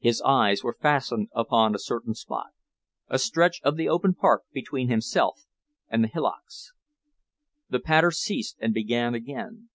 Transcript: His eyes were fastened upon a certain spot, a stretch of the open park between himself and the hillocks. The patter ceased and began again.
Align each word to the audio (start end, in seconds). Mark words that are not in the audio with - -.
His 0.00 0.20
eyes 0.22 0.64
were 0.64 0.76
fastened 0.80 1.28
upon 1.32 1.76
a 1.76 1.78
certain 1.78 2.12
spot, 2.12 2.48
a 3.06 3.20
stretch 3.20 3.60
of 3.62 3.76
the 3.76 3.88
open 3.88 4.14
park 4.14 4.42
between 4.52 4.88
himself 4.88 5.44
and 5.88 6.02
the 6.02 6.08
hillocks. 6.08 6.72
The 7.68 7.78
patter 7.78 8.10
ceased 8.10 8.56
and 8.58 8.74
began 8.74 9.14
again. 9.14 9.68